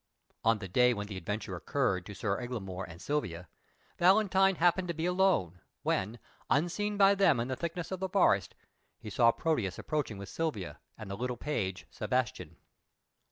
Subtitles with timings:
[0.43, 3.47] On the day when the adventure occurred to Sir Eglamour and Silvia,
[3.99, 6.17] Valentine happened to be alone, when,
[6.49, 8.55] unseen by them in the thickness of the forest,
[8.97, 12.55] he saw Proteus approaching with Silvia and the little page Sebastian.